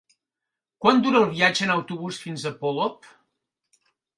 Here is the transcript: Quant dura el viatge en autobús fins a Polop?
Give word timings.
Quant 0.85 1.01
dura 1.07 1.19
el 1.25 1.27
viatge 1.35 1.63
en 1.67 1.75
autobús 1.75 2.19
fins 2.25 2.47
a 2.51 2.55
Polop? 2.65 3.11